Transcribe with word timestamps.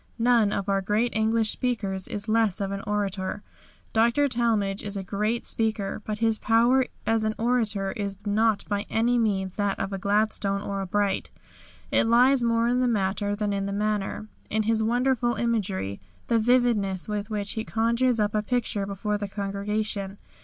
None 0.17 0.51
of 0.51 0.67
our 0.67 0.81
great 0.81 1.15
English 1.15 1.51
speakers 1.51 2.07
is 2.07 2.27
less 2.27 2.59
of 2.59 2.71
an 2.71 2.81
orator. 2.87 3.43
Dr. 3.93 4.27
Talmage 4.27 4.81
is 4.81 4.97
a 4.97 5.03
great 5.03 5.45
speaker, 5.45 6.01
but 6.05 6.17
his 6.17 6.39
power 6.39 6.85
as 7.05 7.23
an 7.23 7.35
orator 7.37 7.91
is 7.91 8.15
not 8.25 8.65
by 8.67 8.87
any 8.89 9.19
means 9.19 9.53
that 9.57 9.79
of 9.79 9.93
a 9.93 9.99
Gladstone 9.99 10.61
or 10.61 10.81
a 10.81 10.87
Bright. 10.87 11.29
It 11.91 12.07
lies 12.07 12.43
more 12.43 12.67
in 12.67 12.79
the 12.79 12.87
matter 12.87 13.35
than 13.35 13.53
in 13.53 13.67
the 13.67 13.71
manner, 13.73 14.27
in 14.49 14.63
his 14.63 14.81
wonderful 14.81 15.35
imagery, 15.35 15.99
the 16.25 16.39
vividness 16.39 17.07
with 17.07 17.29
which 17.29 17.51
he 17.51 17.63
conjures 17.63 18.19
up 18.19 18.33
a 18.33 18.41
picture 18.41 18.87
before 18.87 19.19
the 19.19 19.27
congregation. 19.27 20.17